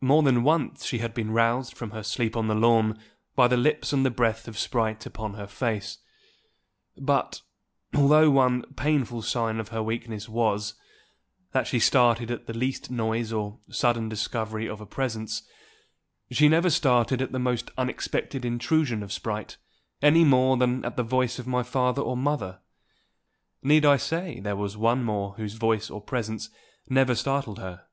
[0.00, 2.98] More than once she had been roused from her sleep on the lawn
[3.34, 5.98] by the lips and the breath of Sprite upon her face;
[6.96, 7.42] but,
[7.94, 10.76] although one painful sign of her weakness was,
[11.52, 15.42] that she started at the least noise or sudden discovery of a presence,
[16.30, 19.58] she never started at the most unexpected intrusion of Sprite,
[20.00, 22.60] any more than at the voice of my father or mother.
[23.62, 26.48] Need I say there was one more whose voice or presence
[26.88, 27.88] never startled her?